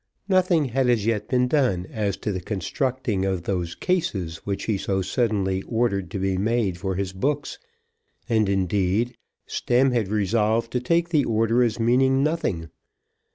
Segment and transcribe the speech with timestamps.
[0.27, 4.75] Nothing had as yet been done as to the constructing of those cases which he
[4.75, 7.59] so suddenly ordered to be made for his books;
[8.27, 12.71] and, indeed, Stemm had resolved to take the order as meaning nothing.